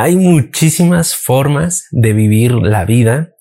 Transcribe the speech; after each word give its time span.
Hay 0.00 0.14
muchísimas 0.14 1.16
formas 1.16 1.88
de 1.90 2.12
vivir 2.12 2.52
la 2.52 2.84
vida. 2.84 3.34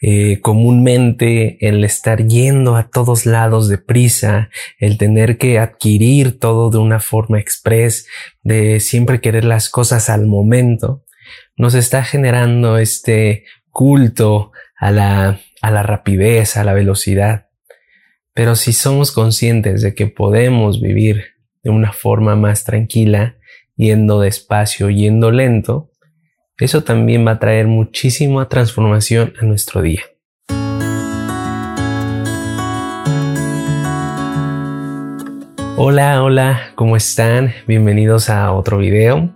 Eh, 0.00 0.40
comúnmente 0.40 1.58
el 1.68 1.84
estar 1.84 2.26
yendo 2.26 2.76
a 2.76 2.88
todos 2.88 3.26
lados 3.26 3.68
deprisa, 3.68 4.48
el 4.78 4.96
tener 4.96 5.36
que 5.36 5.58
adquirir 5.58 6.38
todo 6.38 6.70
de 6.70 6.78
una 6.78 7.00
forma 7.00 7.38
express, 7.38 8.06
de 8.42 8.80
siempre 8.80 9.20
querer 9.20 9.44
las 9.44 9.68
cosas 9.68 10.08
al 10.08 10.26
momento, 10.26 11.04
nos 11.58 11.74
está 11.74 12.02
generando 12.02 12.78
este 12.78 13.44
culto 13.68 14.52
a 14.78 14.90
la, 14.92 15.38
a 15.60 15.70
la 15.70 15.82
rapidez, 15.82 16.56
a 16.56 16.64
la 16.64 16.72
velocidad. 16.72 17.48
Pero 18.32 18.56
si 18.56 18.72
somos 18.72 19.12
conscientes 19.12 19.82
de 19.82 19.94
que 19.94 20.06
podemos 20.06 20.80
vivir 20.80 21.24
de 21.62 21.68
una 21.68 21.92
forma 21.92 22.36
más 22.36 22.64
tranquila, 22.64 23.36
yendo 23.76 24.20
despacio, 24.20 24.88
yendo 24.88 25.30
lento, 25.30 25.89
eso 26.60 26.84
también 26.84 27.26
va 27.26 27.32
a 27.32 27.38
traer 27.38 27.66
muchísima 27.66 28.48
transformación 28.48 29.32
a 29.40 29.46
nuestro 29.46 29.80
día. 29.80 30.02
Hola, 35.76 36.22
hola, 36.22 36.72
¿cómo 36.74 36.96
están? 36.96 37.54
Bienvenidos 37.66 38.28
a 38.28 38.52
otro 38.52 38.76
video. 38.76 39.30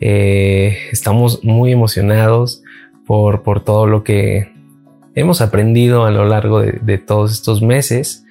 Eh, 0.00 0.76
estamos 0.92 1.42
muy 1.42 1.72
emocionados 1.72 2.62
por, 3.06 3.42
por, 3.42 3.64
todo 3.64 3.86
lo 3.86 4.04
que 4.04 4.52
hemos 5.14 5.40
aprendido 5.40 6.04
a 6.04 6.10
lo 6.10 6.26
largo 6.26 6.60
de, 6.60 6.98
todos 6.98 7.32
estos 7.32 7.62
meses 7.62 8.26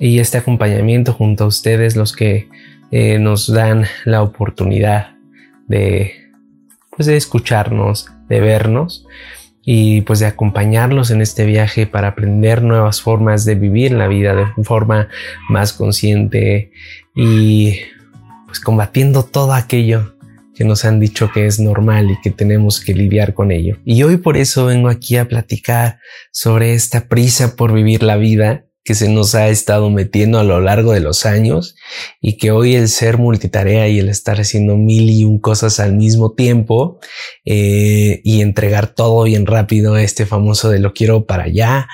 y 0.00 0.18
este 0.18 0.38
acompañamiento 0.38 1.12
junto 1.12 1.44
a 1.44 1.46
ustedes, 1.46 1.94
los 1.94 2.12
que 2.12 2.48
eh, 2.90 3.20
nos 3.20 3.46
dan 3.46 3.84
la 4.04 4.22
oportunidad 4.22 5.14
de 5.68 6.29
pues, 7.00 7.06
de 7.06 7.16
escucharnos, 7.16 8.10
de 8.28 8.40
vernos 8.40 9.06
y 9.64 10.02
pues 10.02 10.18
de 10.18 10.26
acompañarlos 10.26 11.10
en 11.10 11.22
este 11.22 11.46
viaje 11.46 11.86
para 11.86 12.08
aprender 12.08 12.62
nuevas 12.62 13.00
formas 13.00 13.46
de 13.46 13.54
vivir 13.54 13.92
la 13.92 14.06
vida 14.06 14.34
de 14.34 14.64
forma 14.64 15.08
más 15.48 15.72
consciente 15.72 16.72
y 17.16 17.76
pues 18.44 18.60
combatiendo 18.60 19.22
todo 19.22 19.54
aquello 19.54 20.14
que 20.54 20.64
nos 20.64 20.84
han 20.84 21.00
dicho 21.00 21.30
que 21.32 21.46
es 21.46 21.58
normal 21.58 22.10
y 22.10 22.20
que 22.20 22.30
tenemos 22.30 22.80
que 22.80 22.92
lidiar 22.92 23.32
con 23.32 23.50
ello. 23.50 23.78
Y 23.86 24.02
hoy 24.02 24.18
por 24.18 24.36
eso 24.36 24.66
vengo 24.66 24.90
aquí 24.90 25.16
a 25.16 25.26
platicar 25.26 26.00
sobre 26.32 26.74
esta 26.74 27.08
prisa 27.08 27.56
por 27.56 27.72
vivir 27.72 28.02
la 28.02 28.18
vida 28.18 28.66
que 28.90 28.96
se 28.96 29.08
nos 29.08 29.36
ha 29.36 29.50
estado 29.50 29.88
metiendo 29.88 30.40
a 30.40 30.42
lo 30.42 30.60
largo 30.60 30.92
de 30.92 30.98
los 30.98 31.24
años 31.24 31.76
y 32.20 32.38
que 32.38 32.50
hoy 32.50 32.74
el 32.74 32.88
ser 32.88 33.18
multitarea 33.18 33.86
y 33.86 34.00
el 34.00 34.08
estar 34.08 34.40
haciendo 34.40 34.76
mil 34.76 35.08
y 35.08 35.22
un 35.22 35.38
cosas 35.38 35.78
al 35.78 35.94
mismo 35.94 36.32
tiempo 36.32 36.98
eh, 37.44 38.20
y 38.24 38.40
entregar 38.40 38.88
todo 38.92 39.22
bien 39.22 39.46
rápido, 39.46 39.96
este 39.96 40.26
famoso 40.26 40.70
de 40.70 40.80
lo 40.80 40.92
quiero 40.92 41.24
para 41.24 41.44
allá, 41.44 41.86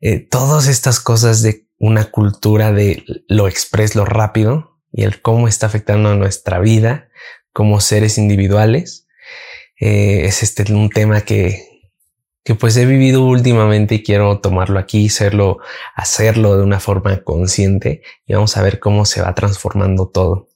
eh, 0.00 0.20
todas 0.20 0.68
estas 0.68 1.00
cosas 1.00 1.42
de 1.42 1.66
una 1.78 2.06
cultura 2.06 2.72
de 2.72 3.04
lo 3.28 3.46
express, 3.46 3.94
lo 3.94 4.06
rápido 4.06 4.78
y 4.90 5.02
el 5.02 5.20
cómo 5.20 5.48
está 5.48 5.66
afectando 5.66 6.08
a 6.08 6.16
nuestra 6.16 6.60
vida 6.60 7.10
como 7.52 7.82
seres 7.82 8.16
individuales. 8.16 9.06
Eh, 9.78 10.22
es 10.24 10.42
este 10.42 10.72
un 10.72 10.88
tema 10.88 11.20
que, 11.20 11.67
que 12.48 12.54
pues 12.54 12.78
he 12.78 12.86
vivido 12.86 13.26
últimamente 13.26 13.96
y 13.96 14.02
quiero 14.02 14.40
tomarlo 14.40 14.78
aquí, 14.78 15.08
hacerlo, 15.08 15.58
hacerlo 15.94 16.56
de 16.56 16.62
una 16.62 16.80
forma 16.80 17.22
consciente 17.22 18.00
y 18.26 18.32
vamos 18.32 18.56
a 18.56 18.62
ver 18.62 18.78
cómo 18.78 19.04
se 19.04 19.20
va 19.20 19.34
transformando 19.34 20.08
todo. 20.08 20.48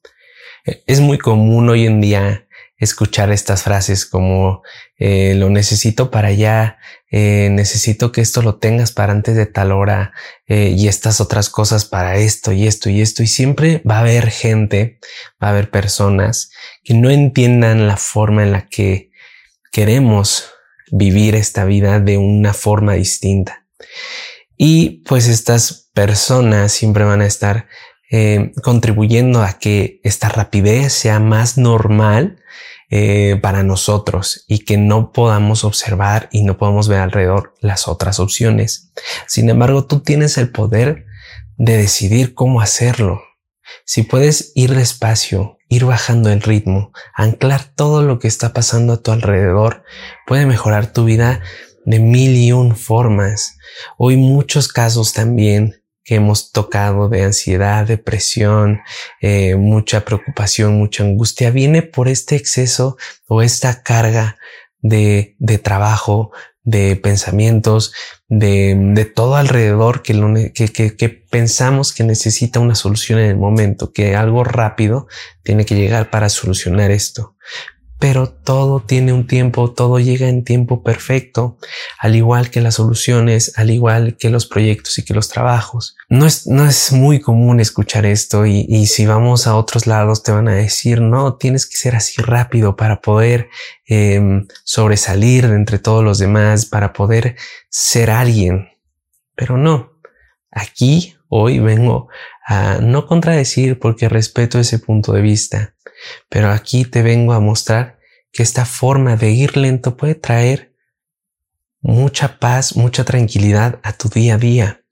Eh, 0.64 0.82
es 0.86 1.00
muy 1.00 1.18
común 1.18 1.68
hoy 1.68 1.84
en 1.84 2.00
día 2.00 2.48
escuchar 2.78 3.30
estas 3.30 3.64
frases 3.64 4.06
como 4.06 4.62
eh, 4.96 5.34
lo 5.34 5.50
necesito 5.50 6.10
para 6.10 6.28
allá, 6.28 6.78
eh, 7.10 7.50
necesito 7.52 8.10
que 8.10 8.22
esto 8.22 8.40
lo 8.40 8.56
tengas 8.56 8.90
para 8.92 9.12
antes 9.12 9.36
de 9.36 9.44
tal 9.44 9.70
hora 9.70 10.14
y 10.48 10.88
estas 10.88 11.20
otras 11.20 11.50
cosas 11.50 11.84
para 11.84 12.16
esto 12.16 12.52
y 12.52 12.66
esto 12.66 12.88
y 12.88 13.02
esto 13.02 13.22
y 13.22 13.26
siempre 13.26 13.82
va 13.88 13.96
a 13.96 14.00
haber 14.00 14.30
gente, 14.30 14.98
va 15.42 15.48
a 15.48 15.50
haber 15.50 15.70
personas 15.70 16.52
que 16.82 16.94
no 16.94 17.10
entiendan 17.10 17.86
la 17.86 17.98
forma 17.98 18.44
en 18.44 18.52
la 18.52 18.66
que 18.66 19.10
queremos 19.72 20.51
vivir 20.92 21.34
esta 21.34 21.64
vida 21.64 21.98
de 21.98 22.18
una 22.18 22.52
forma 22.52 22.92
distinta. 22.92 23.66
Y 24.56 25.02
pues 25.08 25.26
estas 25.26 25.90
personas 25.94 26.70
siempre 26.70 27.02
van 27.02 27.22
a 27.22 27.26
estar 27.26 27.66
eh, 28.10 28.52
contribuyendo 28.62 29.42
a 29.42 29.54
que 29.54 30.00
esta 30.04 30.28
rapidez 30.28 30.92
sea 30.92 31.18
más 31.18 31.56
normal 31.58 32.36
eh, 32.90 33.38
para 33.40 33.62
nosotros 33.62 34.44
y 34.46 34.60
que 34.60 34.76
no 34.76 35.12
podamos 35.12 35.64
observar 35.64 36.28
y 36.30 36.42
no 36.42 36.58
podamos 36.58 36.88
ver 36.88 37.00
alrededor 37.00 37.54
las 37.60 37.88
otras 37.88 38.20
opciones. 38.20 38.92
Sin 39.26 39.48
embargo, 39.48 39.86
tú 39.86 40.00
tienes 40.00 40.36
el 40.36 40.50
poder 40.50 41.06
de 41.56 41.78
decidir 41.78 42.34
cómo 42.34 42.60
hacerlo. 42.60 43.22
Si 43.86 44.02
puedes 44.02 44.52
ir 44.54 44.74
despacio, 44.74 45.56
ir 45.72 45.86
bajando 45.86 46.30
el 46.30 46.42
ritmo, 46.42 46.92
anclar 47.14 47.64
todo 47.64 48.02
lo 48.02 48.18
que 48.18 48.28
está 48.28 48.52
pasando 48.52 48.92
a 48.92 49.02
tu 49.02 49.10
alrededor, 49.10 49.84
puede 50.26 50.44
mejorar 50.44 50.92
tu 50.92 51.06
vida 51.06 51.40
de 51.86 51.98
mil 51.98 52.36
y 52.36 52.52
un 52.52 52.76
formas. 52.76 53.56
Hoy 53.96 54.18
muchos 54.18 54.68
casos 54.68 55.14
también 55.14 55.82
que 56.04 56.16
hemos 56.16 56.52
tocado 56.52 57.08
de 57.08 57.22
ansiedad, 57.22 57.86
depresión, 57.86 58.82
eh, 59.22 59.56
mucha 59.56 60.04
preocupación, 60.04 60.76
mucha 60.76 61.04
angustia, 61.04 61.50
viene 61.50 61.80
por 61.80 62.06
este 62.06 62.36
exceso 62.36 62.98
o 63.26 63.40
esta 63.40 63.82
carga 63.82 64.36
de, 64.80 65.36
de 65.38 65.56
trabajo, 65.56 66.32
de 66.64 66.96
pensamientos, 66.96 67.92
de, 68.28 68.76
de 68.76 69.04
todo 69.04 69.34
alrededor 69.36 70.02
que, 70.02 70.52
que, 70.52 71.08
pensamos 71.30 71.92
que 71.92 72.04
necesita 72.04 72.60
una 72.60 72.74
solución 72.74 73.18
en 73.18 73.30
el 73.30 73.36
momento, 73.36 73.92
que 73.92 74.14
algo 74.14 74.44
rápido 74.44 75.08
tiene 75.42 75.64
que 75.64 75.74
llegar 75.74 76.10
para 76.10 76.28
solucionar 76.28 76.90
esto 76.90 77.36
pero 78.02 78.28
todo 78.28 78.80
tiene 78.80 79.12
un 79.12 79.28
tiempo, 79.28 79.70
todo 79.70 80.00
llega 80.00 80.28
en 80.28 80.42
tiempo 80.42 80.82
perfecto, 80.82 81.56
al 82.00 82.16
igual 82.16 82.50
que 82.50 82.60
las 82.60 82.74
soluciones, 82.74 83.56
al 83.56 83.70
igual 83.70 84.16
que 84.18 84.28
los 84.28 84.44
proyectos 84.46 84.98
y 84.98 85.04
que 85.04 85.14
los 85.14 85.28
trabajos. 85.28 85.94
No 86.08 86.26
es, 86.26 86.48
no 86.48 86.66
es 86.66 86.90
muy 86.90 87.20
común 87.20 87.60
escuchar 87.60 88.04
esto 88.04 88.44
y, 88.44 88.66
y 88.68 88.86
si 88.88 89.06
vamos 89.06 89.46
a 89.46 89.54
otros 89.54 89.86
lados 89.86 90.24
te 90.24 90.32
van 90.32 90.48
a 90.48 90.54
decir, 90.56 91.00
no, 91.00 91.36
tienes 91.36 91.64
que 91.64 91.76
ser 91.76 91.94
así 91.94 92.20
rápido 92.20 92.74
para 92.74 93.00
poder 93.00 93.50
eh, 93.88 94.20
sobresalir 94.64 95.44
entre 95.44 95.78
todos 95.78 96.02
los 96.02 96.18
demás, 96.18 96.66
para 96.66 96.92
poder 96.92 97.36
ser 97.70 98.10
alguien. 98.10 98.68
Pero 99.36 99.56
no, 99.56 99.92
aquí 100.50 101.14
hoy 101.28 101.60
vengo 101.60 102.08
a 102.48 102.78
no 102.78 103.06
contradecir 103.06 103.78
porque 103.78 104.08
respeto 104.08 104.58
ese 104.58 104.80
punto 104.80 105.12
de 105.12 105.22
vista 105.22 105.76
pero 106.28 106.50
aquí 106.50 106.84
te 106.84 107.02
vengo 107.02 107.32
a 107.32 107.40
mostrar 107.40 107.98
que 108.32 108.42
esta 108.42 108.64
forma 108.64 109.16
de 109.16 109.30
ir 109.30 109.56
lento 109.56 109.96
puede 109.96 110.14
traer 110.14 110.74
mucha 111.80 112.38
paz, 112.38 112.76
mucha 112.76 113.04
tranquilidad 113.04 113.80
a 113.82 113.92
tu 113.92 114.08
día 114.08 114.34
a 114.34 114.38
día. 114.38 114.84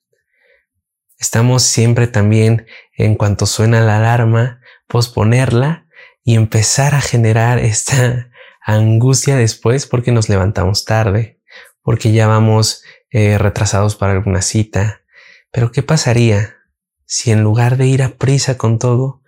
Estamos 1.18 1.62
siempre 1.62 2.06
también, 2.06 2.66
en 2.96 3.14
cuanto 3.14 3.46
suena 3.46 3.80
la 3.80 3.98
alarma, 3.98 4.60
posponerla 4.86 5.86
y 6.24 6.34
empezar 6.34 6.94
a 6.94 7.00
generar 7.00 7.58
esta 7.58 8.30
angustia 8.64 9.36
después 9.36 9.86
porque 9.86 10.12
nos 10.12 10.28
levantamos 10.28 10.84
tarde, 10.84 11.40
porque 11.82 12.12
ya 12.12 12.26
vamos 12.26 12.82
eh, 13.10 13.38
retrasados 13.38 13.96
para 13.96 14.12
alguna 14.12 14.42
cita. 14.42 15.02
Pero 15.50 15.72
¿qué 15.72 15.82
pasaría 15.82 16.56
si 17.04 17.32
en 17.32 17.42
lugar 17.42 17.76
de 17.76 17.86
ir 17.86 18.02
a 18.02 18.10
prisa 18.10 18.56
con 18.56 18.78
todo, 18.78 19.19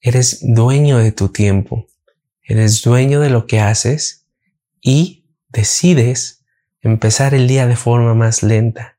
Eres 0.00 0.38
dueño 0.42 0.98
de 0.98 1.10
tu 1.10 1.28
tiempo, 1.28 1.88
eres 2.44 2.82
dueño 2.82 3.20
de 3.20 3.30
lo 3.30 3.46
que 3.46 3.58
haces 3.60 4.26
y 4.80 5.26
decides 5.48 6.44
empezar 6.82 7.34
el 7.34 7.48
día 7.48 7.66
de 7.66 7.74
forma 7.74 8.14
más 8.14 8.44
lenta, 8.44 8.98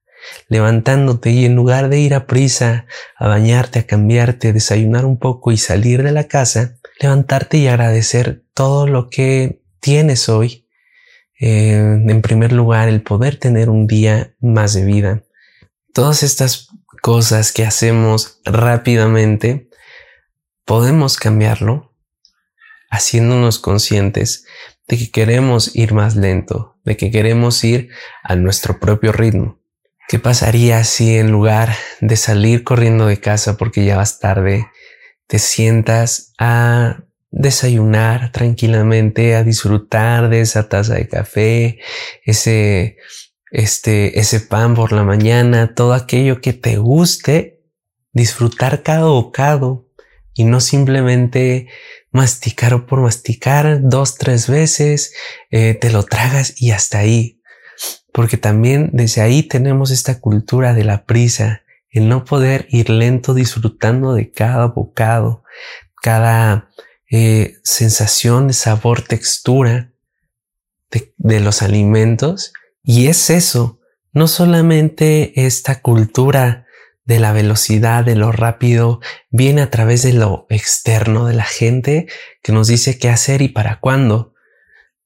levantándote 0.49 1.31
y 1.31 1.45
en 1.45 1.55
lugar 1.55 1.87
de 1.87 1.99
ir 1.99 2.13
a 2.13 2.27
prisa, 2.27 2.85
a 3.17 3.27
bañarte, 3.27 3.79
a 3.79 3.87
cambiarte, 3.87 4.49
a 4.49 4.53
desayunar 4.53 5.05
un 5.05 5.17
poco 5.17 5.53
y 5.53 5.57
salir 5.57 6.03
de 6.03 6.11
la 6.11 6.25
casa, 6.25 6.77
levantarte 6.99 7.57
y 7.57 7.67
agradecer 7.67 8.43
todo 8.53 8.85
lo 8.85 9.09
que 9.09 9.61
tienes 9.79 10.27
hoy. 10.27 10.67
Eh, 11.39 11.77
en 12.05 12.21
primer 12.21 12.51
lugar, 12.51 12.89
el 12.89 13.01
poder 13.01 13.37
tener 13.37 13.69
un 13.69 13.87
día 13.87 14.35
más 14.41 14.73
de 14.73 14.83
vida. 14.83 15.23
Todas 15.93 16.23
estas 16.23 16.67
cosas 17.01 17.53
que 17.53 17.65
hacemos 17.65 18.41
rápidamente 18.43 19.68
podemos 20.69 21.17
cambiarlo 21.17 21.95
haciéndonos 22.91 23.57
conscientes 23.57 24.45
de 24.87 24.99
que 24.99 25.09
queremos 25.09 25.75
ir 25.75 25.93
más 25.95 26.15
lento, 26.15 26.77
de 26.85 26.95
que 26.95 27.09
queremos 27.09 27.63
ir 27.63 27.89
a 28.21 28.35
nuestro 28.35 28.79
propio 28.79 29.11
ritmo. 29.11 29.59
¿Qué 30.07 30.19
pasaría 30.19 30.83
si 30.83 31.17
en 31.17 31.31
lugar 31.31 31.73
de 32.01 32.15
salir 32.17 32.63
corriendo 32.63 33.07
de 33.07 33.19
casa 33.19 33.57
porque 33.57 33.83
ya 33.83 33.97
vas 33.97 34.19
tarde, 34.19 34.67
te 35.25 35.39
sientas 35.39 36.33
a 36.37 37.03
desayunar 37.31 38.31
tranquilamente, 38.31 39.33
a 39.35 39.43
disfrutar 39.43 40.29
de 40.29 40.41
esa 40.41 40.69
taza 40.69 40.93
de 40.93 41.07
café, 41.07 41.79
ese, 42.25 42.97
este, 43.49 44.19
ese 44.19 44.39
pan 44.39 44.75
por 44.75 44.91
la 44.91 45.03
mañana, 45.03 45.73
todo 45.73 45.95
aquello 45.95 46.41
que 46.41 46.53
te 46.53 46.77
guste, 46.77 47.63
disfrutar 48.13 48.83
cada 48.83 49.05
bocado 49.05 49.88
y 50.39 50.45
no 50.45 50.61
simplemente 50.61 51.67
masticar 52.11 52.85
por 52.85 53.01
masticar 53.01 53.81
dos, 53.81 54.15
tres 54.15 54.47
veces, 54.47 55.13
eh, 55.51 55.73
te 55.73 55.91
lo 55.91 56.03
tragas 56.03 56.61
y 56.61 56.71
hasta 56.71 56.99
ahí. 56.99 57.41
Porque 58.13 58.37
también 58.37 58.89
desde 58.93 59.19
ahí 59.19 59.43
tenemos 59.43 59.91
esta 59.91 60.21
cultura 60.21 60.73
de 60.73 60.85
la 60.85 61.03
prisa, 61.03 61.63
el 61.89 62.07
no 62.07 62.23
poder 62.23 62.67
ir 62.69 62.89
lento 62.89 63.33
disfrutando 63.33 64.13
de 64.13 64.31
cada 64.31 64.67
bocado, 64.67 65.43
cada 66.01 66.69
eh, 67.11 67.57
sensación, 67.65 68.53
sabor, 68.53 69.01
textura 69.01 69.91
de 71.17 71.39
los 71.41 71.61
alimentos. 71.61 72.53
Y 72.81 73.07
es 73.07 73.29
eso, 73.29 73.81
no 74.13 74.29
solamente 74.29 75.45
esta 75.45 75.81
cultura 75.81 76.65
de 77.09 77.19
la 77.19 77.33
velocidad, 77.33 78.05
de 78.05 78.15
lo 78.15 78.31
rápido, 78.31 78.99
viene 79.31 79.63
a 79.63 79.71
través 79.71 80.03
de 80.03 80.13
lo 80.13 80.45
externo, 80.51 81.25
de 81.25 81.33
la 81.33 81.43
gente 81.43 82.05
que 82.43 82.51
nos 82.51 82.67
dice 82.67 82.99
qué 82.99 83.09
hacer 83.09 83.41
y 83.41 83.49
para 83.49 83.79
cuándo, 83.79 84.35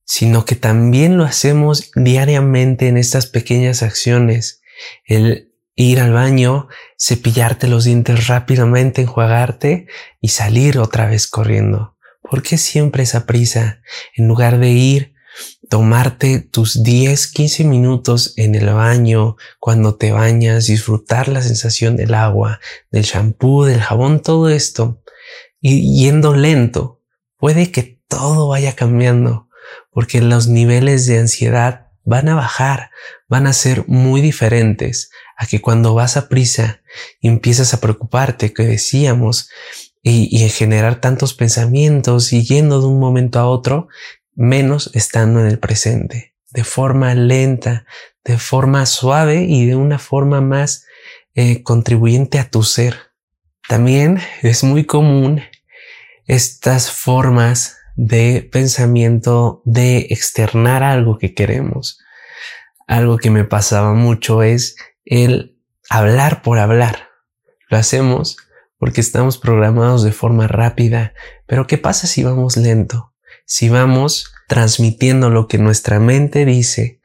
sino 0.04 0.44
que 0.44 0.58
también 0.58 1.18
lo 1.18 1.24
hacemos 1.24 1.92
diariamente 1.96 2.90
en 2.90 2.98
estas 2.98 3.26
pequeñas 3.26 3.84
acciones. 3.84 4.62
El 5.06 5.54
ir 5.76 6.02
al 6.02 6.12
baño, 6.12 6.68
cepillarte 7.00 7.70
los 7.70 7.86
dientes 7.86 8.28
rápidamente, 8.28 9.04
enjuagarte 9.04 9.88
y 10.20 10.28
salir 10.28 10.80
otra 10.80 11.06
vez 11.06 11.26
corriendo. 11.28 11.96
¿Por 12.22 12.44
qué 12.44 12.58
siempre 12.58 13.04
esa 13.04 13.26
prisa? 13.26 13.82
En 14.14 14.28
lugar 14.28 14.60
de 14.60 14.72
ir 14.72 15.13
tomarte 15.70 16.40
tus 16.40 16.84
10, 16.84 17.28
15 17.28 17.64
minutos 17.64 18.34
en 18.38 18.56
el 18.56 18.74
baño, 18.74 19.38
cuando 19.60 19.96
te 19.96 20.12
bañas, 20.12 20.68
disfrutar 20.68 21.28
la 21.28 21.42
sensación 21.42 21.96
del 21.96 22.14
agua, 22.14 22.60
del 22.92 23.04
shampoo, 23.04 23.66
del 23.66 23.82
jabón, 23.82 24.22
todo 24.22 24.50
esto, 24.50 25.02
y 25.60 25.98
yendo 26.04 26.36
lento, 26.36 27.02
puede 27.38 27.72
que 27.72 28.00
todo 28.08 28.50
vaya 28.50 28.76
cambiando, 28.76 29.50
porque 29.92 30.22
los 30.22 30.48
niveles 30.48 31.08
de 31.08 31.20
ansiedad 31.20 31.88
van 32.04 32.30
a 32.30 32.36
bajar, 32.36 32.92
van 33.28 33.48
a 33.48 33.54
ser 33.54 33.88
muy 33.88 34.22
diferentes 34.22 35.10
a 35.38 35.48
que 35.48 35.62
cuando 35.62 35.94
vas 35.94 36.18
a 36.18 36.28
prisa 36.28 36.82
y 37.22 37.30
empiezas 37.30 37.74
a 37.74 37.80
preocuparte, 37.80 38.54
que 38.54 38.64
decíamos, 38.64 39.50
y, 40.02 40.28
y 40.36 40.50
generar 40.50 41.00
tantos 41.00 41.34
pensamientos 41.34 42.34
y 42.34 42.44
yendo 42.44 42.82
de 42.82 42.88
un 42.88 43.00
momento 43.00 43.40
a 43.40 43.48
otro, 43.48 43.88
menos 44.36 44.92
estando 44.94 45.40
en 45.40 45.48
el 45.48 45.60
presente, 45.60 46.36
de 46.50 46.64
forma 46.64 47.14
lenta, 47.16 47.86
de 48.24 48.38
forma 48.38 48.86
suave 48.86 49.44
y 49.44 49.66
de 49.66 49.76
una 49.76 50.00
forma 50.00 50.42
más 50.42 50.86
eh, 51.36 51.64
contribuyente 51.64 52.40
a 52.40 52.50
tu 52.50 52.64
ser. 52.64 52.96
También 53.68 54.20
es 54.42 54.64
muy 54.64 54.86
común 54.86 55.42
estas 56.26 56.92
formas 56.92 57.78
de 57.96 58.48
pensamiento 58.52 59.62
de 59.66 60.08
externar 60.10 60.84
algo 60.84 61.18
que 61.18 61.34
queremos. 61.34 62.00
Algo 62.88 63.18
que 63.18 63.30
me 63.30 63.46
pasaba 63.46 63.94
mucho 63.94 64.44
es 64.44 64.76
el 65.06 65.60
hablar 65.90 66.42
por 66.42 66.60
hablar. 66.60 67.10
Lo 67.70 67.78
hacemos 67.78 68.38
porque 68.78 69.02
estamos 69.02 69.38
programados 69.38 70.04
de 70.04 70.12
forma 70.12 70.48
rápida, 70.48 71.14
pero 71.46 71.68
¿qué 71.68 71.78
pasa 71.78 72.08
si 72.08 72.24
vamos 72.24 72.58
lento? 72.58 73.13
Si 73.46 73.70
vamos 73.70 74.34
transmitiendo 74.48 75.30
lo 75.30 75.48
que 75.48 75.58
nuestra 75.58 76.00
mente 76.00 76.46
dice 76.46 77.02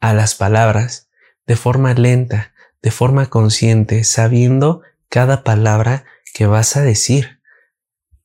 a 0.00 0.14
las 0.14 0.34
palabras 0.34 1.08
de 1.46 1.56
forma 1.56 1.94
lenta, 1.94 2.52
de 2.82 2.90
forma 2.90 3.26
consciente, 3.26 4.04
sabiendo 4.04 4.82
cada 5.08 5.44
palabra 5.44 6.04
que 6.32 6.46
vas 6.46 6.76
a 6.76 6.82
decir, 6.82 7.40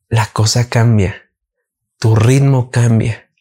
la 0.07 0.27
cosa 0.27 0.69
cambia, 0.69 1.31
tu 1.99 2.15
ritmo 2.15 2.69
cambia, 2.69 3.31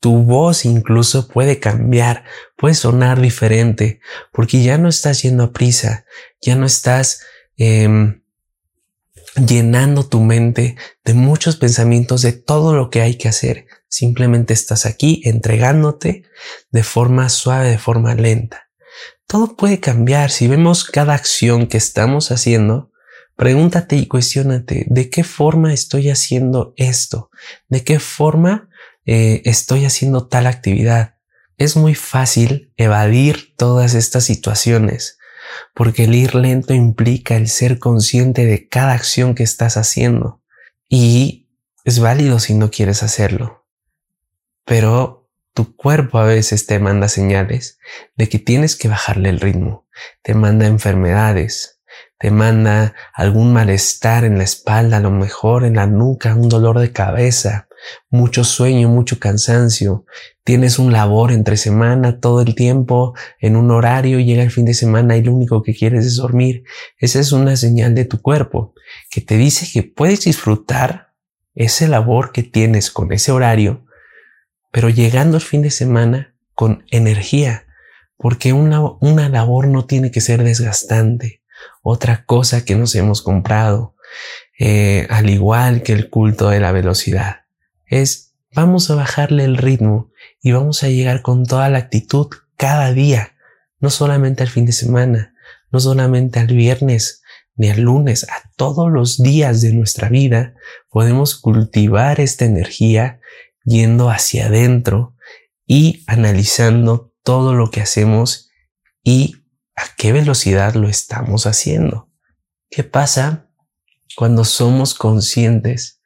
tu 0.00 0.22
voz 0.24 0.64
incluso 0.64 1.28
puede 1.28 1.60
cambiar, 1.60 2.24
puede 2.56 2.74
sonar 2.74 3.20
diferente, 3.20 4.00
porque 4.32 4.62
ya 4.62 4.78
no 4.78 4.88
estás 4.88 5.22
yendo 5.22 5.44
a 5.44 5.52
prisa, 5.52 6.04
ya 6.40 6.56
no 6.56 6.66
estás 6.66 7.22
eh, 7.56 8.17
llenando 9.38 10.06
tu 10.06 10.20
mente 10.20 10.76
de 11.04 11.14
muchos 11.14 11.56
pensamientos 11.56 12.22
de 12.22 12.32
todo 12.32 12.74
lo 12.74 12.90
que 12.90 13.00
hay 13.00 13.16
que 13.16 13.28
hacer. 13.28 13.66
Simplemente 13.88 14.54
estás 14.54 14.86
aquí 14.86 15.22
entregándote 15.24 16.24
de 16.70 16.82
forma 16.82 17.28
suave, 17.28 17.70
de 17.70 17.78
forma 17.78 18.14
lenta. 18.14 18.68
Todo 19.26 19.56
puede 19.56 19.80
cambiar. 19.80 20.30
Si 20.30 20.48
vemos 20.48 20.84
cada 20.84 21.14
acción 21.14 21.66
que 21.66 21.76
estamos 21.76 22.30
haciendo, 22.30 22.92
pregúntate 23.36 23.96
y 23.96 24.06
cuestionate 24.06 24.86
de 24.88 25.10
qué 25.10 25.24
forma 25.24 25.72
estoy 25.72 26.10
haciendo 26.10 26.72
esto, 26.76 27.30
de 27.68 27.84
qué 27.84 27.98
forma 27.98 28.68
eh, 29.04 29.42
estoy 29.44 29.84
haciendo 29.84 30.28
tal 30.28 30.46
actividad. 30.46 31.16
Es 31.56 31.76
muy 31.76 31.94
fácil 31.94 32.72
evadir 32.76 33.54
todas 33.56 33.94
estas 33.94 34.24
situaciones 34.24 35.17
porque 35.74 36.04
el 36.04 36.14
ir 36.14 36.34
lento 36.34 36.74
implica 36.74 37.36
el 37.36 37.48
ser 37.48 37.78
consciente 37.78 38.44
de 38.44 38.68
cada 38.68 38.92
acción 38.92 39.34
que 39.34 39.42
estás 39.42 39.76
haciendo. 39.76 40.42
Y 40.88 41.48
es 41.84 42.00
válido 42.00 42.38
si 42.38 42.54
no 42.54 42.70
quieres 42.70 43.02
hacerlo. 43.02 43.66
Pero 44.64 45.28
tu 45.54 45.74
cuerpo 45.76 46.18
a 46.18 46.24
veces 46.24 46.66
te 46.66 46.78
manda 46.78 47.08
señales 47.08 47.78
de 48.16 48.28
que 48.28 48.38
tienes 48.38 48.76
que 48.76 48.88
bajarle 48.88 49.28
el 49.28 49.40
ritmo, 49.40 49.86
te 50.22 50.34
manda 50.34 50.66
enfermedades, 50.66 51.80
te 52.18 52.30
manda 52.30 52.94
algún 53.14 53.52
malestar 53.52 54.24
en 54.24 54.38
la 54.38 54.44
espalda, 54.44 54.98
a 54.98 55.00
lo 55.00 55.10
mejor 55.10 55.64
en 55.64 55.76
la 55.76 55.86
nuca, 55.86 56.34
un 56.34 56.48
dolor 56.48 56.78
de 56.78 56.92
cabeza, 56.92 57.67
mucho 58.10 58.44
sueño, 58.44 58.88
mucho 58.88 59.18
cansancio, 59.18 60.04
tienes 60.44 60.78
un 60.78 60.92
labor 60.92 61.32
entre 61.32 61.56
semana 61.56 62.20
todo 62.20 62.40
el 62.40 62.54
tiempo 62.54 63.14
en 63.40 63.56
un 63.56 63.70
horario, 63.70 64.20
llega 64.20 64.42
el 64.42 64.50
fin 64.50 64.64
de 64.64 64.74
semana 64.74 65.16
y 65.16 65.22
lo 65.22 65.32
único 65.32 65.62
que 65.62 65.74
quieres 65.74 66.06
es 66.06 66.16
dormir. 66.16 66.64
Esa 66.98 67.20
es 67.20 67.32
una 67.32 67.56
señal 67.56 67.94
de 67.94 68.04
tu 68.04 68.20
cuerpo 68.20 68.74
que 69.10 69.20
te 69.20 69.36
dice 69.36 69.68
que 69.72 69.82
puedes 69.82 70.24
disfrutar 70.24 71.12
ese 71.54 71.88
labor 71.88 72.32
que 72.32 72.42
tienes 72.42 72.90
con 72.90 73.12
ese 73.12 73.32
horario, 73.32 73.84
pero 74.70 74.88
llegando 74.88 75.36
el 75.36 75.42
fin 75.42 75.62
de 75.62 75.70
semana 75.70 76.34
con 76.54 76.84
energía, 76.90 77.66
porque 78.16 78.52
una, 78.52 78.80
una 79.00 79.28
labor 79.28 79.68
no 79.68 79.84
tiene 79.86 80.10
que 80.10 80.20
ser 80.20 80.42
desgastante. 80.44 81.42
Otra 81.82 82.24
cosa 82.24 82.64
que 82.64 82.74
nos 82.74 82.94
hemos 82.94 83.22
comprado, 83.22 83.96
eh, 84.58 85.06
al 85.10 85.30
igual 85.30 85.82
que 85.82 85.92
el 85.92 86.10
culto 86.10 86.48
de 86.48 86.60
la 86.60 86.72
velocidad 86.72 87.37
es 87.88 88.34
vamos 88.54 88.90
a 88.90 88.94
bajarle 88.94 89.44
el 89.44 89.56
ritmo 89.56 90.10
y 90.42 90.52
vamos 90.52 90.82
a 90.82 90.88
llegar 90.88 91.22
con 91.22 91.44
toda 91.44 91.68
la 91.68 91.78
actitud 91.78 92.28
cada 92.56 92.92
día, 92.92 93.36
no 93.80 93.90
solamente 93.90 94.42
al 94.42 94.48
fin 94.48 94.66
de 94.66 94.72
semana, 94.72 95.34
no 95.70 95.80
solamente 95.80 96.40
al 96.40 96.48
viernes 96.48 97.22
ni 97.54 97.70
al 97.70 97.80
lunes, 97.80 98.24
a 98.24 98.50
todos 98.56 98.90
los 98.90 99.18
días 99.18 99.60
de 99.60 99.72
nuestra 99.72 100.08
vida 100.08 100.54
podemos 100.90 101.34
cultivar 101.34 102.20
esta 102.20 102.44
energía 102.44 103.20
yendo 103.64 104.10
hacia 104.10 104.46
adentro 104.46 105.16
y 105.66 106.04
analizando 106.06 107.12
todo 107.22 107.54
lo 107.54 107.70
que 107.70 107.80
hacemos 107.80 108.50
y 109.02 109.36
a 109.76 109.82
qué 109.96 110.12
velocidad 110.12 110.74
lo 110.74 110.88
estamos 110.88 111.46
haciendo. 111.46 112.08
¿Qué 112.70 112.84
pasa 112.84 113.50
cuando 114.16 114.44
somos 114.44 114.94
conscientes 114.94 116.00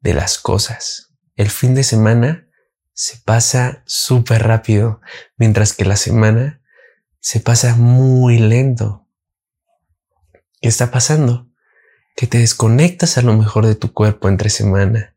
de 0.00 0.14
las 0.14 0.38
cosas? 0.38 1.13
El 1.36 1.50
fin 1.50 1.74
de 1.74 1.84
semana 1.84 2.48
se 2.92 3.18
pasa 3.18 3.82
súper 3.86 4.44
rápido, 4.44 5.00
mientras 5.36 5.72
que 5.72 5.84
la 5.84 5.96
semana 5.96 6.62
se 7.20 7.40
pasa 7.40 7.74
muy 7.74 8.38
lento. 8.38 9.08
¿Qué 10.60 10.68
está 10.68 10.90
pasando? 10.90 11.50
Que 12.16 12.26
te 12.26 12.38
desconectas 12.38 13.18
a 13.18 13.22
lo 13.22 13.36
mejor 13.36 13.66
de 13.66 13.74
tu 13.74 13.92
cuerpo 13.92 14.28
entre 14.28 14.48
semana. 14.48 15.16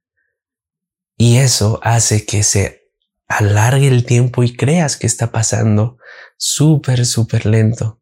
Y 1.17 1.37
eso 1.37 1.79
hace 1.83 2.25
que 2.25 2.43
se 2.43 2.91
alargue 3.27 3.87
el 3.87 4.05
tiempo 4.05 4.43
y 4.43 4.55
creas 4.55 4.97
que 4.97 5.05
está 5.05 5.31
pasando 5.31 5.97
súper, 6.37 7.05
súper 7.05 7.45
lento. 7.45 8.01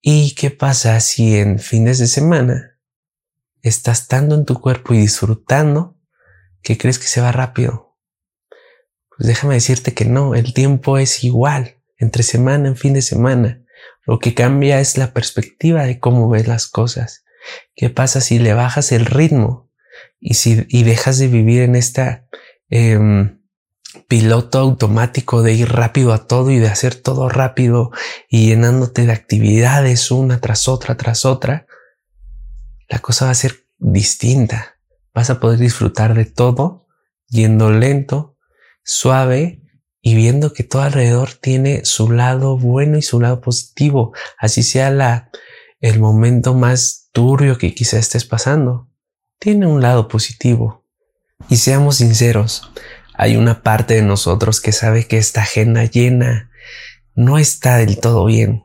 ¿Y 0.00 0.34
qué 0.34 0.50
pasa 0.50 0.98
si 1.00 1.36
en 1.36 1.58
fines 1.58 1.98
de 1.98 2.06
semana 2.06 2.78
estás 3.62 4.02
estando 4.02 4.34
en 4.34 4.44
tu 4.44 4.60
cuerpo 4.60 4.94
y 4.94 4.98
disfrutando 4.98 5.96
que 6.62 6.78
crees 6.78 6.98
que 6.98 7.06
se 7.06 7.20
va 7.20 7.32
rápido. 7.32 7.96
Pues 9.16 9.26
déjame 9.26 9.54
decirte 9.54 9.94
que 9.94 10.04
no, 10.04 10.34
el 10.34 10.54
tiempo 10.54 10.98
es 10.98 11.24
igual, 11.24 11.76
entre 11.98 12.22
semana 12.22 12.68
en 12.68 12.76
fin 12.76 12.94
de 12.94 13.02
semana. 13.02 13.64
Lo 14.06 14.18
que 14.18 14.34
cambia 14.34 14.80
es 14.80 14.96
la 14.96 15.12
perspectiva 15.12 15.84
de 15.84 16.00
cómo 16.00 16.28
ves 16.28 16.48
las 16.48 16.66
cosas. 16.66 17.24
¿Qué 17.74 17.90
pasa 17.90 18.20
si 18.20 18.38
le 18.38 18.54
bajas 18.54 18.92
el 18.92 19.06
ritmo? 19.06 19.72
y, 20.22 20.34
si, 20.34 20.66
y 20.68 20.84
dejas 20.84 21.18
de 21.18 21.28
vivir 21.28 21.62
en 21.62 21.74
esta 21.74 22.26
em, 22.70 23.40
piloto 24.08 24.60
automático 24.60 25.42
de 25.42 25.52
ir 25.52 25.70
rápido 25.70 26.12
a 26.12 26.26
todo 26.26 26.50
y 26.50 26.58
de 26.58 26.68
hacer 26.68 26.94
todo 26.94 27.28
rápido 27.28 27.90
y 28.28 28.46
llenándote 28.46 29.04
de 29.04 29.12
actividades 29.12 30.10
una 30.10 30.40
tras 30.40 30.68
otra 30.68 30.96
tras 30.96 31.24
otra, 31.24 31.66
la 32.88 33.00
cosa 33.00 33.26
va 33.26 33.32
a 33.32 33.34
ser 33.34 33.66
distinta. 33.78 34.71
Vas 35.14 35.30
a 35.30 35.40
poder 35.40 35.58
disfrutar 35.58 36.14
de 36.14 36.24
todo 36.24 36.86
yendo 37.28 37.70
lento, 37.70 38.36
suave 38.84 39.62
y 40.00 40.14
viendo 40.14 40.52
que 40.52 40.64
todo 40.64 40.82
alrededor 40.82 41.32
tiene 41.32 41.84
su 41.84 42.10
lado 42.10 42.58
bueno 42.58 42.98
y 42.98 43.02
su 43.02 43.20
lado 43.20 43.40
positivo, 43.40 44.12
así 44.38 44.62
sea 44.62 44.90
la, 44.90 45.30
el 45.80 45.98
momento 45.98 46.54
más 46.54 47.08
turbio 47.12 47.56
que 47.56 47.74
quizá 47.74 47.98
estés 47.98 48.24
pasando. 48.24 48.88
Tiene 49.38 49.66
un 49.66 49.80
lado 49.80 50.08
positivo. 50.08 50.84
Y 51.48 51.56
seamos 51.56 51.96
sinceros, 51.96 52.70
hay 53.14 53.36
una 53.36 53.62
parte 53.62 53.94
de 53.94 54.02
nosotros 54.02 54.60
que 54.60 54.72
sabe 54.72 55.06
que 55.06 55.18
esta 55.18 55.42
agenda 55.42 55.84
llena 55.84 56.50
no 57.14 57.38
está 57.38 57.76
del 57.76 57.98
todo 57.98 58.24
bien, 58.24 58.64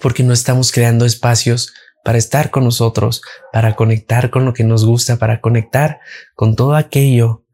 porque 0.00 0.24
no 0.24 0.32
estamos 0.32 0.72
creando 0.72 1.04
espacios 1.04 1.72
para 2.08 2.16
estar 2.16 2.50
con 2.50 2.64
nosotros, 2.64 3.20
para 3.52 3.76
conectar 3.76 4.30
con 4.30 4.46
lo 4.46 4.54
que 4.54 4.64
nos 4.64 4.86
gusta, 4.86 5.18
para 5.18 5.42
conectar 5.42 6.00
con 6.34 6.56
todo 6.56 6.74
aquello 6.74 7.44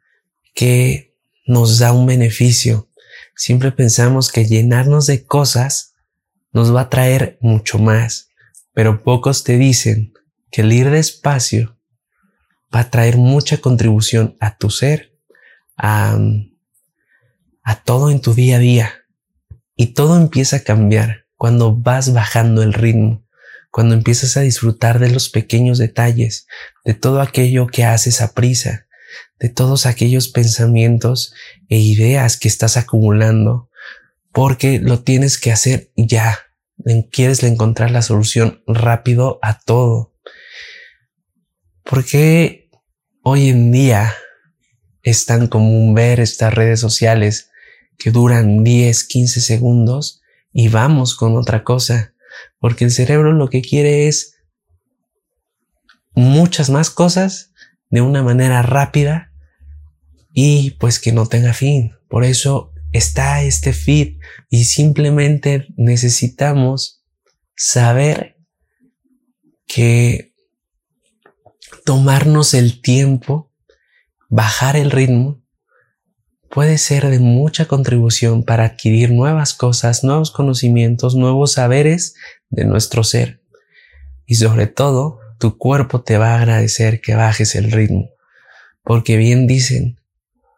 que 0.54 1.16
nos 1.44 1.80
da 1.80 1.90
un 1.90 2.06
beneficio. 2.06 2.88
Siempre 3.34 3.72
pensamos 3.72 4.30
que 4.30 4.44
llenarnos 4.44 5.08
de 5.08 5.26
cosas 5.26 5.96
nos 6.52 6.72
va 6.72 6.82
a 6.82 6.88
traer 6.88 7.36
mucho 7.40 7.80
más, 7.80 8.28
pero 8.72 9.02
pocos 9.02 9.42
te 9.42 9.58
dicen 9.58 10.12
que 10.52 10.60
el 10.60 10.72
ir 10.72 10.88
despacio 10.88 11.76
va 12.72 12.78
a 12.78 12.90
traer 12.90 13.16
mucha 13.16 13.56
contribución 13.56 14.36
a 14.38 14.56
tu 14.56 14.70
ser 14.70 15.18
a, 15.76 16.16
todo 17.84 18.08
en 18.08 18.20
tu 18.20 18.34
día 18.34 18.58
a 18.58 18.60
día. 18.60 18.92
Y 19.74 19.86
todo 19.94 20.16
empieza 20.16 20.58
a 20.58 20.62
cambiar 20.62 21.26
cuando 21.34 21.74
vas 21.74 22.12
bajando 22.12 22.62
el 22.62 22.72
ritmo, 22.72 23.23
cuando 23.74 23.96
empiezas 23.96 24.36
a 24.36 24.42
disfrutar 24.42 25.00
de 25.00 25.10
los 25.10 25.30
pequeños 25.30 25.78
detalles, 25.78 26.46
de 26.84 26.94
todo 26.94 27.20
aquello 27.20 27.66
que 27.66 27.82
haces 27.82 28.20
a 28.20 28.32
prisa, 28.32 28.86
de 29.40 29.48
todos 29.48 29.84
aquellos 29.86 30.28
pensamientos 30.28 31.34
e 31.68 31.80
ideas 31.80 32.36
que 32.36 32.46
estás 32.46 32.76
acumulando, 32.76 33.68
porque 34.30 34.78
lo 34.78 35.02
tienes 35.02 35.38
que 35.38 35.50
hacer 35.50 35.90
ya. 35.96 36.38
Quieres 37.10 37.42
encontrar 37.42 37.90
la 37.90 38.02
solución 38.02 38.62
rápido 38.68 39.40
a 39.42 39.58
todo. 39.58 40.14
Porque 41.82 42.70
hoy 43.24 43.48
en 43.48 43.72
día 43.72 44.14
es 45.02 45.26
tan 45.26 45.48
común 45.48 45.94
ver 45.94 46.20
estas 46.20 46.54
redes 46.54 46.78
sociales 46.78 47.50
que 47.98 48.12
duran 48.12 48.62
10, 48.62 49.02
15 49.02 49.40
segundos 49.40 50.22
y 50.52 50.68
vamos 50.68 51.16
con 51.16 51.36
otra 51.36 51.64
cosa, 51.64 52.13
porque 52.58 52.84
el 52.84 52.90
cerebro 52.90 53.32
lo 53.32 53.48
que 53.48 53.62
quiere 53.62 54.08
es 54.08 54.36
muchas 56.14 56.70
más 56.70 56.90
cosas 56.90 57.52
de 57.90 58.00
una 58.00 58.22
manera 58.22 58.62
rápida 58.62 59.32
y 60.32 60.72
pues 60.72 60.98
que 60.98 61.12
no 61.12 61.26
tenga 61.26 61.52
fin. 61.52 61.94
Por 62.08 62.24
eso 62.24 62.72
está 62.92 63.42
este 63.42 63.72
feed 63.72 64.18
y 64.50 64.64
simplemente 64.64 65.66
necesitamos 65.76 67.04
saber 67.56 68.36
que 69.66 70.34
tomarnos 71.84 72.54
el 72.54 72.80
tiempo 72.80 73.52
bajar 74.28 74.76
el 74.76 74.90
ritmo 74.90 75.43
puede 76.50 76.78
ser 76.78 77.08
de 77.08 77.18
mucha 77.18 77.66
contribución 77.66 78.44
para 78.44 78.64
adquirir 78.64 79.10
nuevas 79.10 79.54
cosas, 79.54 80.04
nuevos 80.04 80.30
conocimientos, 80.30 81.14
nuevos 81.14 81.52
saberes 81.52 82.14
de 82.50 82.64
nuestro 82.64 83.04
ser. 83.04 83.42
Y 84.26 84.36
sobre 84.36 84.66
todo, 84.66 85.20
tu 85.38 85.58
cuerpo 85.58 86.02
te 86.02 86.16
va 86.16 86.34
a 86.34 86.38
agradecer 86.38 87.00
que 87.00 87.14
bajes 87.14 87.54
el 87.54 87.72
ritmo, 87.72 88.10
porque 88.82 89.16
bien 89.16 89.46
dicen 89.46 90.00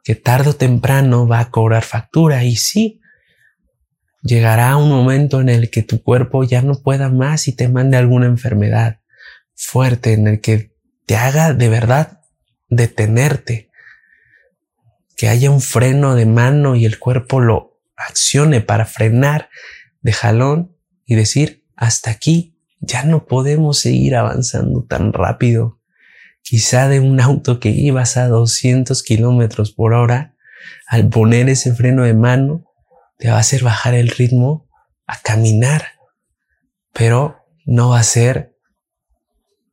que 0.04 0.14
tarde 0.14 0.50
o 0.50 0.56
temprano 0.56 1.26
va 1.26 1.40
a 1.40 1.50
cobrar 1.50 1.82
factura 1.82 2.44
y 2.44 2.56
sí, 2.56 3.00
llegará 4.22 4.76
un 4.76 4.88
momento 4.88 5.40
en 5.40 5.48
el 5.48 5.70
que 5.70 5.82
tu 5.82 6.02
cuerpo 6.02 6.44
ya 6.44 6.62
no 6.62 6.80
pueda 6.80 7.08
más 7.08 7.48
y 7.48 7.52
te 7.52 7.68
mande 7.68 7.96
alguna 7.96 8.26
enfermedad 8.26 9.00
fuerte 9.54 10.12
en 10.12 10.28
el 10.28 10.40
que 10.40 10.72
te 11.06 11.16
haga 11.16 11.54
de 11.54 11.68
verdad 11.68 12.20
detenerte 12.68 13.70
que 15.16 15.28
haya 15.28 15.50
un 15.50 15.60
freno 15.60 16.14
de 16.14 16.26
mano 16.26 16.76
y 16.76 16.84
el 16.84 16.98
cuerpo 16.98 17.40
lo 17.40 17.80
accione 17.96 18.60
para 18.60 18.84
frenar 18.84 19.48
de 20.02 20.12
jalón 20.12 20.76
y 21.06 21.14
decir, 21.14 21.64
hasta 21.74 22.10
aquí 22.10 22.58
ya 22.80 23.04
no 23.04 23.26
podemos 23.26 23.78
seguir 23.78 24.16
avanzando 24.16 24.84
tan 24.84 25.12
rápido. 25.12 25.80
Quizá 26.42 26.88
de 26.88 27.00
un 27.00 27.20
auto 27.20 27.58
que 27.58 27.70
ibas 27.70 28.16
a 28.16 28.28
200 28.28 29.02
kilómetros 29.02 29.72
por 29.72 29.94
hora, 29.94 30.36
al 30.86 31.08
poner 31.08 31.48
ese 31.48 31.74
freno 31.74 32.04
de 32.04 32.14
mano, 32.14 32.64
te 33.18 33.28
va 33.28 33.36
a 33.36 33.40
hacer 33.40 33.62
bajar 33.62 33.94
el 33.94 34.08
ritmo 34.08 34.68
a 35.06 35.18
caminar, 35.20 35.86
pero 36.92 37.38
no 37.64 37.90
va 37.90 38.00
a 38.00 38.04
ser 38.04 38.56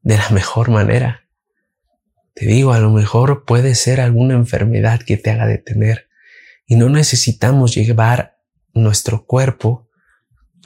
de 0.02 0.18
la 0.18 0.30
mejor 0.30 0.70
manera. 0.70 1.23
Te 2.34 2.46
digo, 2.46 2.74
a 2.74 2.80
lo 2.80 2.90
mejor 2.90 3.46
puede 3.46 3.76
ser 3.76 4.02
alguna 4.02 4.34
enfermedad 4.34 5.02
que 5.02 5.18
te 5.18 5.30
haga 5.30 5.46
detener 5.46 6.10
y 6.66 6.76
no 6.76 6.90
necesitamos 6.90 7.76
llevar 7.76 8.40
nuestro 8.74 9.26
cuerpo 9.26 9.90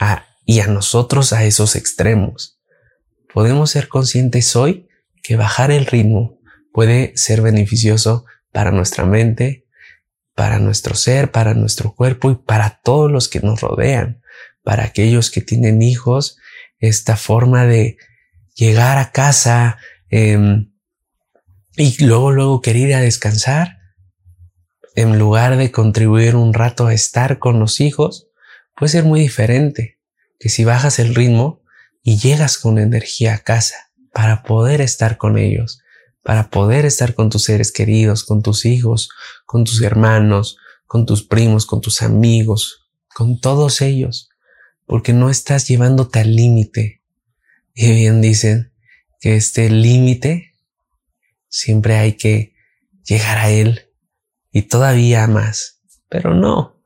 a, 0.00 0.24
y 0.46 0.60
a 0.60 0.66
nosotros 0.66 1.32
a 1.32 1.44
esos 1.44 1.76
extremos. 1.76 2.58
Podemos 3.32 3.70
ser 3.70 3.88
conscientes 3.88 4.56
hoy 4.56 4.88
que 5.22 5.36
bajar 5.36 5.70
el 5.70 5.86
ritmo 5.86 6.38
puede 6.72 7.12
ser 7.16 7.42
beneficioso 7.42 8.24
para 8.52 8.70
nuestra 8.70 9.04
mente, 9.04 9.66
para 10.34 10.58
nuestro 10.58 10.94
ser, 10.94 11.30
para 11.32 11.52
nuestro 11.52 11.94
cuerpo 11.94 12.30
y 12.30 12.36
para 12.36 12.80
todos 12.82 13.10
los 13.10 13.28
que 13.28 13.40
nos 13.40 13.60
rodean, 13.60 14.22
para 14.62 14.84
aquellos 14.84 15.30
que 15.30 15.40
tienen 15.40 15.82
hijos, 15.82 16.38
esta 16.78 17.16
forma 17.16 17.66
de 17.66 17.98
llegar 18.54 18.98
a 18.98 19.10
casa, 19.12 19.78
eh, 20.10 20.66
y 21.78 22.04
luego, 22.04 22.32
luego 22.32 22.60
querer 22.60 22.88
ir 22.88 22.94
a 22.94 23.00
descansar, 23.00 23.78
en 24.96 25.16
lugar 25.16 25.56
de 25.56 25.70
contribuir 25.70 26.34
un 26.34 26.52
rato 26.52 26.88
a 26.88 26.92
estar 26.92 27.38
con 27.38 27.60
los 27.60 27.80
hijos, 27.80 28.26
puede 28.74 28.90
ser 28.90 29.04
muy 29.04 29.20
diferente 29.20 30.00
que 30.40 30.48
si 30.48 30.64
bajas 30.64 30.98
el 30.98 31.14
ritmo 31.14 31.62
y 32.02 32.18
llegas 32.18 32.58
con 32.58 32.80
energía 32.80 33.34
a 33.34 33.38
casa 33.38 33.76
para 34.12 34.42
poder 34.42 34.80
estar 34.80 35.18
con 35.18 35.38
ellos, 35.38 35.80
para 36.24 36.50
poder 36.50 36.84
estar 36.84 37.14
con 37.14 37.30
tus 37.30 37.44
seres 37.44 37.70
queridos, 37.70 38.24
con 38.24 38.42
tus 38.42 38.66
hijos, 38.66 39.10
con 39.46 39.62
tus 39.62 39.80
hermanos, 39.80 40.56
con 40.84 41.06
tus 41.06 41.22
primos, 41.22 41.64
con 41.64 41.80
tus 41.80 42.02
amigos, 42.02 42.90
con 43.14 43.38
todos 43.40 43.82
ellos, 43.82 44.30
porque 44.84 45.12
no 45.12 45.30
estás 45.30 45.68
llevándote 45.68 46.18
al 46.18 46.34
límite. 46.34 47.04
Y 47.72 47.92
bien 47.92 48.20
dicen 48.20 48.72
que 49.20 49.36
este 49.36 49.70
límite 49.70 50.47
Siempre 51.48 51.96
hay 51.96 52.14
que 52.14 52.54
llegar 53.04 53.38
a 53.38 53.50
Él 53.50 53.90
y 54.52 54.62
todavía 54.62 55.26
más. 55.26 55.82
Pero 56.08 56.34
no, 56.34 56.82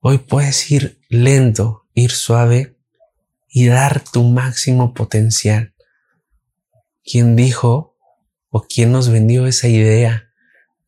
hoy 0.00 0.18
puedes 0.18 0.70
ir 0.70 1.00
lento, 1.08 1.88
ir 1.94 2.10
suave 2.10 2.76
y 3.48 3.66
dar 3.66 4.02
tu 4.02 4.24
máximo 4.24 4.94
potencial. 4.94 5.74
¿Quién 7.04 7.36
dijo 7.36 7.96
o 8.50 8.62
quién 8.62 8.92
nos 8.92 9.08
vendió 9.08 9.46
esa 9.46 9.68
idea 9.68 10.30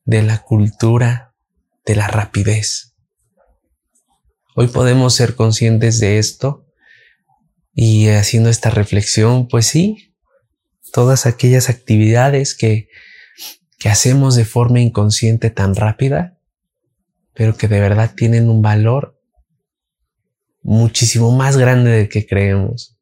de 0.05 0.23
la 0.23 0.43
cultura 0.43 1.35
de 1.85 1.97
la 1.97 2.07
rapidez? 2.07 2.95
Hoy 4.57 4.69
podemos 4.69 5.15
ser 5.15 5.35
conscientes 5.35 5.99
de 5.99 6.19
esto 6.19 6.67
y 7.75 8.09
haciendo 8.09 8.51
esta 8.51 8.71
reflexión, 8.71 9.49
pues 9.49 9.67
sí, 9.67 10.14
todas 10.95 11.27
aquellas 11.27 11.69
actividades 11.69 12.55
que, 12.55 12.89
que 13.81 13.89
hacemos 13.89 14.37
de 14.37 14.45
forma 14.45 14.79
inconsciente 14.79 15.51
tan 15.51 15.75
rápida, 15.75 16.39
pero 17.35 17.57
que 17.57 17.67
de 17.67 17.81
verdad 17.81 18.13
tienen 18.15 18.49
un 18.49 18.63
valor 18.63 19.21
muchísimo 20.63 21.33
más 21.33 21.57
grande 21.57 21.91
del 21.91 22.09
que 22.09 22.25
creemos. 22.25 22.97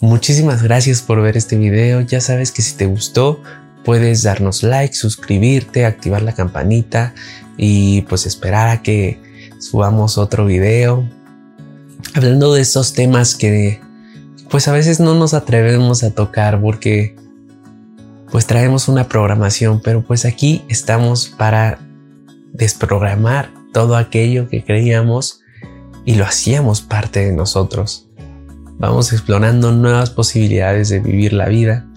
Muchísimas 0.00 0.62
gracias 0.62 1.02
por 1.02 1.20
ver 1.20 1.36
este 1.36 1.58
video. 1.58 2.00
Ya 2.00 2.22
sabes 2.22 2.50
que 2.50 2.62
si 2.62 2.76
te 2.78 2.86
gustó, 2.86 3.42
puedes 3.84 4.22
darnos 4.22 4.62
like, 4.62 4.94
suscribirte, 4.94 5.84
activar 5.84 6.22
la 6.22 6.32
campanita 6.32 7.14
y 7.58 8.00
pues 8.02 8.24
esperar 8.24 8.70
a 8.70 8.80
que 8.80 9.20
subamos 9.60 10.16
otro 10.16 10.46
video. 10.46 11.06
Hablando 12.14 12.54
de 12.54 12.62
estos 12.62 12.94
temas 12.94 13.34
que 13.34 13.82
pues 14.48 14.66
a 14.66 14.72
veces 14.72 14.98
no 14.98 15.14
nos 15.14 15.34
atrevemos 15.34 16.02
a 16.04 16.14
tocar 16.14 16.58
porque 16.58 17.22
pues 18.34 18.48
traemos 18.48 18.88
una 18.88 19.06
programación, 19.06 19.80
pero 19.80 20.02
pues 20.02 20.24
aquí 20.24 20.64
estamos 20.68 21.28
para 21.28 21.78
desprogramar 22.52 23.48
todo 23.72 23.96
aquello 23.96 24.48
que 24.48 24.64
creíamos 24.64 25.42
y 26.04 26.16
lo 26.16 26.24
hacíamos 26.24 26.80
parte 26.82 27.24
de 27.24 27.32
nosotros. 27.32 28.08
Vamos 28.76 29.12
explorando 29.12 29.70
nuevas 29.70 30.10
posibilidades 30.10 30.88
de 30.88 30.98
vivir 30.98 31.32
la 31.32 31.48
vida, 31.48 31.88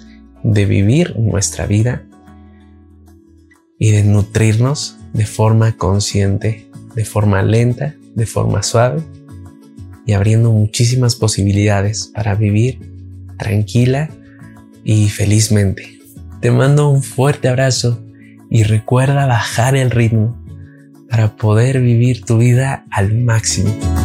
de 0.43 0.67
vivir 0.67 1.17
nuestra 1.17 1.65
vida 1.65 2.03
y 3.79 3.89
de 3.89 4.03
nutrirnos 4.03 4.97
de 5.13 5.25
forma 5.25 5.75
consciente, 5.75 6.69
de 6.93 7.03
forma 7.03 7.41
lenta, 7.41 7.95
de 8.13 8.27
forma 8.27 8.61
suave 8.61 9.01
y 10.05 10.13
abriendo 10.13 10.51
muchísimas 10.51 11.15
posibilidades 11.15 12.11
para 12.13 12.35
vivir 12.35 12.79
tranquila 13.39 14.11
y 14.83 15.09
felizmente. 15.09 15.96
Te 16.47 16.51
mando 16.51 16.87
un 16.87 17.03
fuerte 17.03 17.49
abrazo 17.49 17.99
y 18.49 18.63
recuerda 18.63 19.25
bajar 19.25 19.75
el 19.75 19.91
ritmo 19.91 20.41
para 21.09 21.35
poder 21.35 21.81
vivir 21.81 22.23
tu 22.23 22.37
vida 22.37 22.85
al 22.89 23.13
máximo. 23.15 23.96